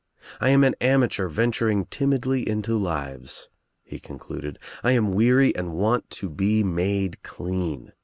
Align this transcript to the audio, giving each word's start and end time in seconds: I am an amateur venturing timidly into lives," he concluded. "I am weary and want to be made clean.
I 0.39 0.49
am 0.49 0.63
an 0.63 0.73
amateur 0.81 1.27
venturing 1.27 1.85
timidly 1.85 2.41
into 2.49 2.75
lives," 2.75 3.49
he 3.83 3.99
concluded. 3.99 4.57
"I 4.83 4.93
am 4.93 5.11
weary 5.13 5.55
and 5.55 5.73
want 5.73 6.09
to 6.09 6.27
be 6.27 6.63
made 6.63 7.21
clean. 7.21 7.93